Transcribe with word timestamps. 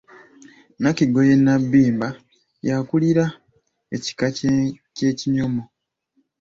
Nakigoye 0.81 1.33
Nabimba 1.45 2.07
y'akulira 2.67 3.25
ekika 3.95 4.27
ky'Ekinyomo. 4.95 5.63